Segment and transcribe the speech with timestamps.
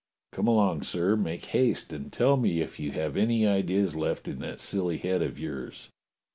[0.31, 4.39] Come along, sir, make haste and tell me if you have any ideas left in
[4.39, 5.91] that silly head of yours.